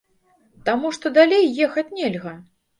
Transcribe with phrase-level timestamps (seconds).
[0.69, 2.37] Таму што далей ехаць нельга.